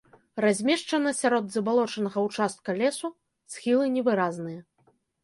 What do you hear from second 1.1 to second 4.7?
сярод забалочанага ўчастка лесу, схілы невыразныя.